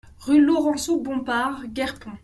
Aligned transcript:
Rue 0.23 0.41
Laurenceau 0.43 0.99
Bompard, 0.99 1.63
Guerpont 1.67 2.09